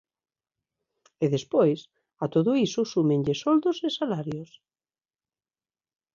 [1.23, 1.79] E despois,
[2.23, 4.51] a todo iso súmenlle soldos e salarios.